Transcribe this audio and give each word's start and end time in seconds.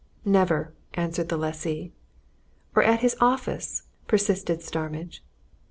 "Never!" 0.25 0.73
answered 0.95 1.29
the 1.29 1.37
lessee. 1.37 1.91
"Or 2.75 2.81
at 2.81 3.01
his 3.01 3.15
office?" 3.21 3.83
persisted 4.07 4.63
Starmidge. 4.63 5.21